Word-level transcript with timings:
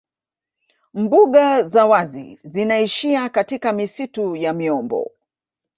Mbuga 0.93 1.63
za 1.63 1.85
wazi 1.85 2.39
zinaishia 2.43 3.29
katika 3.29 3.73
misitu 3.73 4.35
ya 4.35 4.53
miombo 4.53 5.11